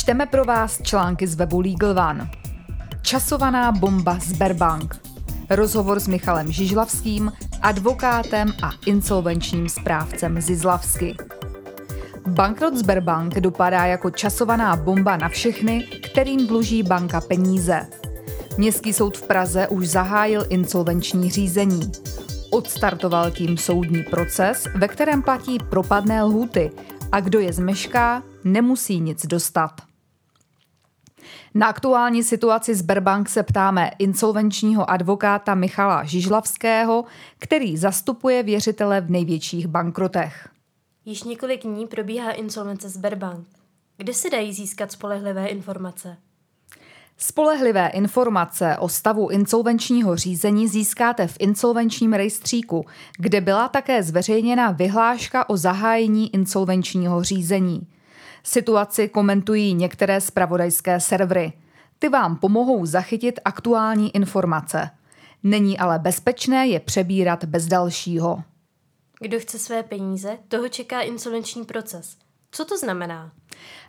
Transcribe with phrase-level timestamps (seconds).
[0.00, 2.30] Čteme pro vás články z webu Legal One.
[3.02, 5.00] Časovaná bomba Sberbank.
[5.50, 7.32] Rozhovor s Michalem Žižlavským,
[7.62, 11.16] advokátem a insolvenčním správcem Zizlavsky.
[12.26, 17.86] Bankrot Sberbank dopadá jako časovaná bomba na všechny, kterým dluží banka peníze.
[18.58, 21.92] Městský soud v Praze už zahájil insolvenční řízení.
[22.50, 26.70] Odstartoval tím soudní proces, ve kterém platí propadné lhuty
[27.12, 29.89] a kdo je zmešká, nemusí nic dostat.
[31.54, 37.04] Na aktuální situaci Sberbank se ptáme insolvenčního advokáta Michala Žižlavského,
[37.38, 40.48] který zastupuje věřitele v největších bankrotech.
[41.04, 43.46] Již několik dní probíhá insolvence Sberbank.
[43.96, 46.16] Kde se dají získat spolehlivé informace?
[47.22, 52.86] Spolehlivé informace o stavu insolvenčního řízení získáte v insolvenčním rejstříku,
[53.18, 57.86] kde byla také zveřejněna vyhláška o zahájení insolvenčního řízení.
[58.42, 61.52] Situaci komentují některé spravodajské servery.
[61.98, 64.90] Ty vám pomohou zachytit aktuální informace.
[65.42, 68.42] Není ale bezpečné je přebírat bez dalšího.
[69.20, 72.16] Kdo chce své peníze, toho čeká insolvenční proces.
[72.50, 73.32] Co to znamená?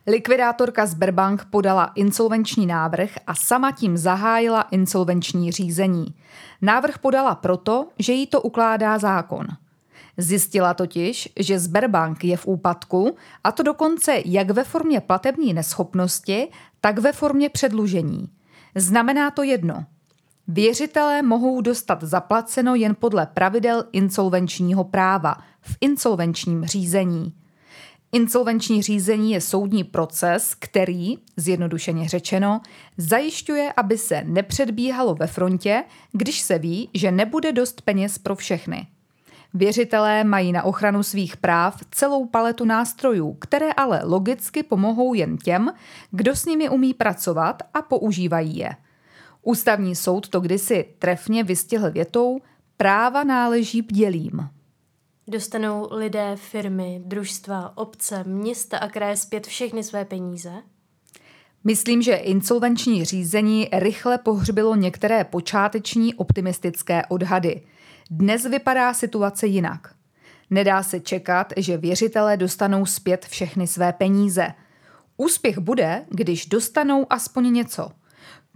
[0.08, 6.16] Likvidátorka Sberbank podala insolvenční návrh a sama tím zahájila insolvenční řízení.
[6.62, 9.48] Návrh podala proto, že jí to ukládá zákon.
[10.18, 16.48] Zjistila totiž, že Sberbank je v úpadku, a to dokonce jak ve formě platební neschopnosti,
[16.82, 18.30] tak ve formě předlužení.
[18.76, 19.86] Znamená to jedno.
[20.48, 27.34] Věřitelé mohou dostat zaplaceno jen podle pravidel insolvenčního práva v insolvenčním řízení.
[28.12, 32.62] Insolvenční řízení je soudní proces, který, zjednodušeně řečeno,
[32.98, 38.88] zajišťuje, aby se nepředbíhalo ve frontě, když se ví, že nebude dost peněz pro všechny.
[39.54, 45.74] Věřitelé mají na ochranu svých práv celou paletu nástrojů, které ale logicky pomohou jen těm,
[46.12, 48.76] kdo s nimi umí pracovat a používají je.
[49.42, 52.40] Ústavní soud to kdysi trefně vystihl větou
[52.78, 54.50] práva náleží bdělým.
[55.28, 60.52] Dostanou lidé, firmy, družstva, obce, města a kraje zpět všechny své peníze?
[61.64, 67.62] Myslím, že insolvenční řízení rychle pohřbilo některé počáteční optimistické odhady.
[68.12, 69.96] Dnes vypadá situace jinak.
[70.50, 74.48] Nedá se čekat, že věřitelé dostanou zpět všechny své peníze.
[75.18, 77.92] Úspěch bude, když dostanou aspoň něco–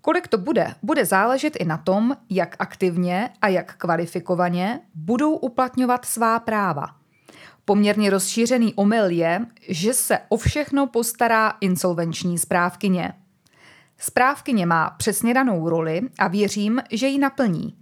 [0.06, 6.06] Kolik to bude, bude záležet i na tom, jak aktivně a jak kvalifikovaně budou uplatňovat
[6.06, 6.88] svá práva.
[7.66, 13.14] Poměrně rozšířený omyl je, že se o všechno postará insolvenční správkyně.
[13.98, 17.76] Správkyně má přesně danou roli a věřím, že ji naplní.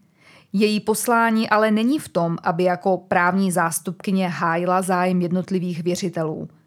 [0.53, 6.49] Její poslání ale není v tom, aby jako právní zástupkyně hájila zájem jednotlivých věřitelů–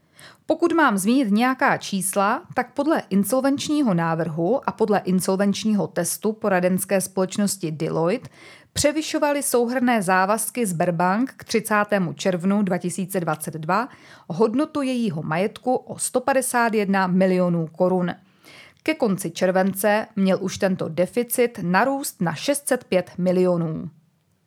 [0.47, 7.71] pokud mám zmínit nějaká čísla, tak podle insolvenčního návrhu a podle insolvenčního testu poradenské společnosti
[7.71, 8.29] Deloitte
[8.77, 11.75] převyšovaly souhrné závazky Sberbank k 30.
[12.15, 13.89] červnu 2022
[14.29, 18.15] hodnotu jejího majetku o 151 milionů korun.
[18.83, 23.91] Ke konci července měl už tento deficit narůst na 605 milionů.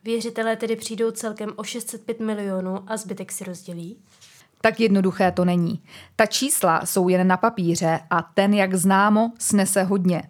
[0.03, 3.97] Věřitelé tedy přijdou celkem o 605 milionů a zbytek si rozdělí?
[4.61, 5.83] Tak jednoduché to není.
[6.15, 10.23] Ta čísla jsou jen na papíře a ten, jak známo, snese hodně.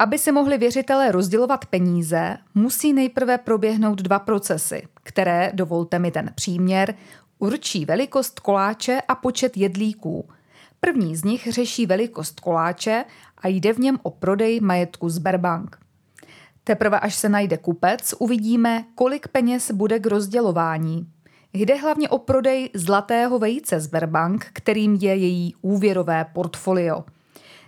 [0.00, 6.30] Aby si mohli věřitelé rozdělovat peníze, musí nejprve proběhnout dva procesy, které, dovolte mi ten
[6.34, 6.94] příměr,
[7.38, 10.28] určí velikost koláče a počet jedlíků.
[10.80, 13.04] První z nich řeší velikost koláče
[13.38, 15.78] a jde v něm o prodej majetku Sberbank.
[16.64, 21.06] Teprve až se najde kupec, uvidíme, kolik peněz bude k rozdělování,
[21.52, 27.04] Jde hlavně o prodej zlatého vejce Sberbank, kterým je její úvěrové portfolio.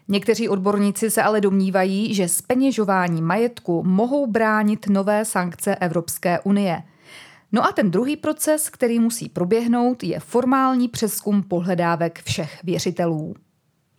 [0.09, 6.83] Někteří odborníci se ale domnívají, že speněžování majetku mohou bránit nové sankce Evropské unie.
[7.53, 13.35] No a ten druhý proces, který musí proběhnout, je formální přeskum pohledávek všech věřitelů.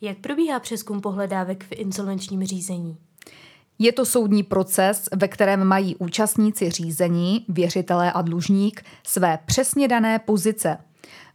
[0.01, 2.97] Jak probíhá přeskum pohledávek v insolvenčním řízení?
[3.79, 10.19] Je to soudní proces, ve kterém mají účastníci řízení, věřitelé a dlužník, své přesně dané
[10.19, 10.77] pozice.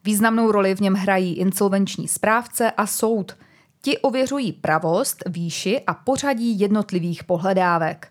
[0.05, 3.37] Významnou roli v něm hrají insolvenční správce a soud.
[3.81, 8.09] Ti ověřují pravost, výši a pořadí jednotlivých pohledávek.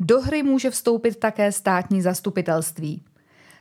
[0.00, 3.02] Do hry může vstoupit také státní zastupitelství.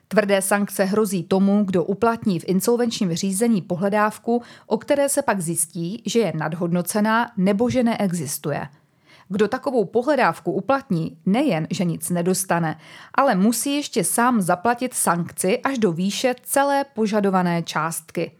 [0.08, 6.04] Tvrdé sankce hrozí tomu, kdo uplatní v insolvenčním řízení pohledávku, o které se pak zjistí,
[6.06, 8.68] že je nadhodnocená nebo že neexistuje–
[9.30, 12.80] kdo takovou pohledávku uplatní, nejen, že nic nedostane,
[13.16, 18.32] ale musí ještě sám zaplatit sankci až do výše celé požadované částky.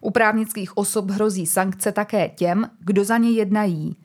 [0.00, 3.96] U právnických osob hrozí sankce také těm, kdo za ně jednají.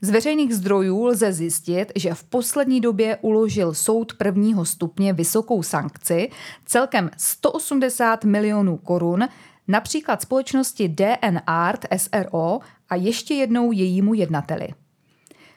[0.00, 6.30] Z veřejných zdrojů lze zjistit, že v poslední době uložil soud prvního stupně vysokou sankci
[6.66, 9.28] celkem 180 milionů korun
[9.68, 14.68] například společnosti DN Art SRO a ještě jednou jejímu jednateli.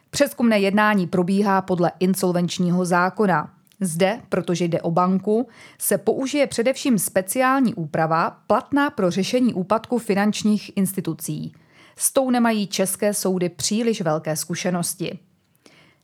[0.10, 3.57] Přeskumné jednání probíhá podle insolvenčního zákona.
[3.82, 5.48] Zde, protože jde o banku,
[5.78, 11.54] se použije především speciální úprava platná pro řešení úpadku finančních institucí.
[11.96, 15.20] S tou nemají české soudy příliš velké zkušenosti.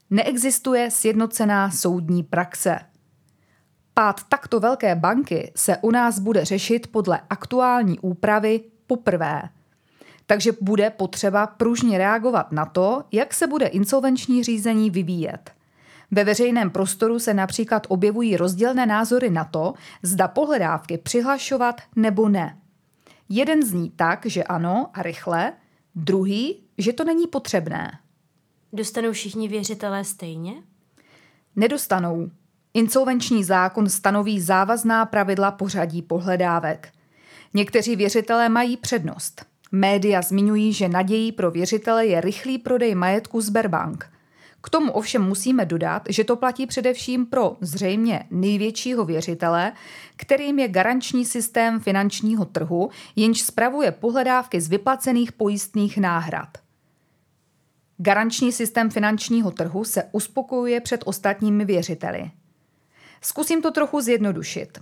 [0.09, 2.79] Neexistuje sjednocená soudní praxe.
[3.93, 9.41] Pád takto velké banky se u nás bude řešit podle aktuální úpravy poprvé.
[10.25, 15.51] Takže bude potřeba pružně reagovat na to, jak se bude insolvenční řízení vyvíjet–
[16.13, 19.73] ve veřejném prostoru se například objevují rozdílné názory na to,
[20.03, 22.57] zda pohledávky přihlašovat nebo ne.
[23.29, 25.53] Jeden zní tak, že ano a rychle,
[25.95, 27.99] druhý, že to není potřebné.
[28.73, 30.53] Dostanou všichni věřitelé stejně?
[31.55, 32.29] Nedostanou.
[32.73, 36.93] Insolvenční zákon stanoví závazná pravidla pořadí pohledávek.
[37.53, 39.45] Někteří věřitelé mají přednost.
[39.71, 44.12] Média zmiňují, že nadějí pro věřitele je rychlý prodej majetku Sberbank.
[44.63, 49.71] K tomu ovšem musíme dodat, že to platí především pro zřejmě největšího věřitele,
[50.15, 56.57] kterým je garanční systém finančního trhu, jenž spravuje pohledávky z vyplacených pojistných náhrad.
[57.97, 62.31] Garanční systém finančního trhu se uspokojuje před ostatními věřiteli.
[63.21, 64.79] Zkusím to trochu zjednodušit.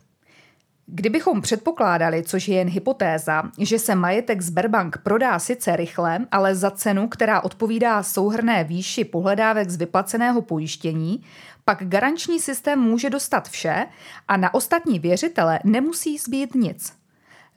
[0.93, 6.71] Kdybychom předpokládali, což je jen hypotéza, že se majetek Sberbank prodá sice rychle, ale za
[6.71, 11.23] cenu, která odpovídá souhrné výši pohledávek z vyplaceného pojištění,
[11.65, 13.85] pak garanční systém může dostat vše
[14.27, 16.93] a na ostatní věřitele nemusí zbýt nic.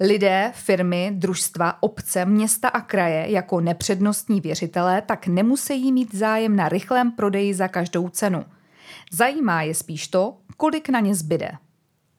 [0.01, 6.69] Lidé, firmy, družstva, obce, města a kraje jako nepřednostní věřitelé tak nemusí mít zájem na
[6.69, 8.45] rychlém prodeji za každou cenu.
[9.13, 11.51] Zajímá je spíš to, kolik na ně zbyde.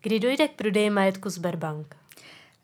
[0.05, 1.95] Kdy dojde k prodeji majetku Sberbank?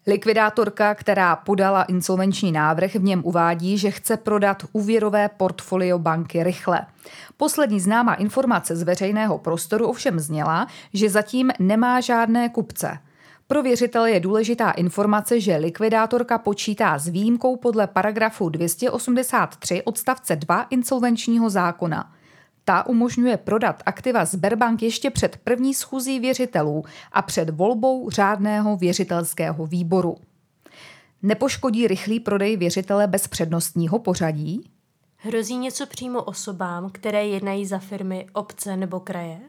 [0.08, 6.82] Likvidátorka, která podala insolvenční návrh, v něm uvádí, že chce prodat úvěrové portfolio banky rychle.
[7.38, 12.98] Poslední známá informace z veřejného prostoru ovšem zněla, že zatím nemá žádné kupce.
[13.48, 20.68] Pro věřitele je důležitá informace, že likvidátorka počítá s výjimkou podle paragrafu 283 odstavce 2
[20.70, 22.12] insolvenčního zákona.
[22.66, 29.66] Ta umožňuje prodat aktiva Sberbank ještě před první schůzí věřitelů a před volbou řádného věřitelského
[29.66, 30.18] výboru.
[31.22, 34.72] Nepoškodí rychlý prodej věřitele bez přednostního pořadí?
[35.18, 39.40] Hrozí něco přímo osobám, které jednají za firmy, obce nebo kraje?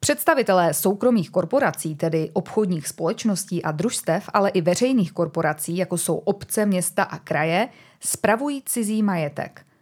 [0.00, 6.66] Představitelé soukromých korporací, tedy obchodních společností a družstev, ale i veřejných korporací, jako jsou obce,
[6.66, 7.68] města a kraje,
[8.00, 9.66] spravují cizí majetek–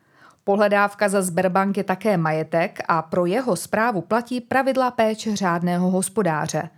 [0.45, 6.71] Pohledávka za Sberbank je také majetek a pro jeho zprávu platí pravidla péče řádného hospodáře.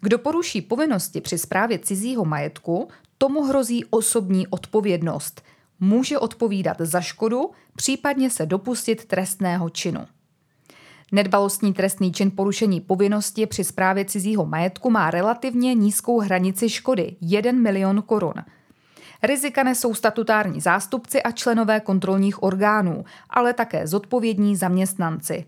[0.00, 2.88] Kdo poruší povinnosti při správě cizího majetku,
[3.18, 5.42] tomu hrozí osobní odpovědnost.
[5.80, 10.00] Může odpovídat za škodu, případně se dopustit trestného činu.
[11.12, 17.52] Nedbalostní trestný čin porušení povinnosti při správě cizího majetku má relativně nízkou hranici škody 1
[17.52, 18.34] milion korun–
[19.22, 25.44] Rizika nesou statutární zástupci a členové kontrolních orgánů, ale také zodpovědní zaměstnanci.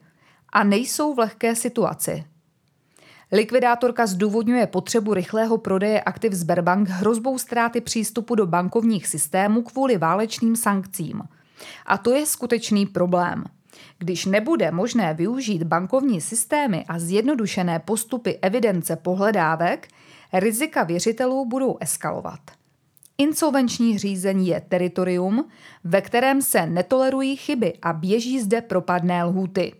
[0.53, 2.25] A nejsou v lehké situaci.
[3.33, 10.57] Likvidátorka zdůvodňuje potřebu rychlého prodeje aktiv Sberbank hrozbou ztráty přístupu do bankovních systémů kvůli válečným
[10.57, 11.23] sankcím.
[11.87, 13.45] A to je skutečný problém.
[13.99, 19.89] Když nebude možné využít bankovní systémy a zjednodušené postupy evidence pohledávek,
[20.33, 22.58] rizika věřitelů budou eskalovat.
[23.19, 25.49] Insolvenční řízení je teritorium,
[25.85, 29.73] ve kterém se netolerují chyby a běží zde propadné lhůty.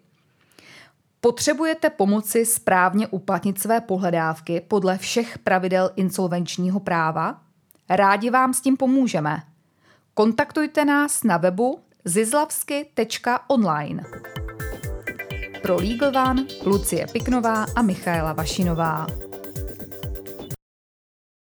[1.21, 7.41] Potřebujete pomoci správně uplatnit své pohledávky podle všech pravidel insolvenčního práva?
[7.91, 9.43] Rádi vám s tím pomůžeme.
[10.15, 14.03] Kontaktujte nás na webu zizlavsky.online.
[15.63, 19.28] Pro Legal One Lucie Piknová a Michaela Vašinová.